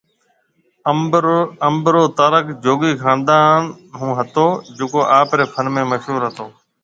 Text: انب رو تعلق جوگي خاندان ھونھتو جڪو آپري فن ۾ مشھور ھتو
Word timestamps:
انب 1.67 1.85
رو 1.93 2.03
تعلق 2.17 2.45
جوگي 2.63 2.93
خاندان 3.01 3.61
ھونھتو 3.99 4.47
جڪو 4.77 5.01
آپري 5.19 5.45
فن 5.53 5.65
۾ 5.75 5.81
مشھور 5.91 6.21
ھتو 6.27 6.45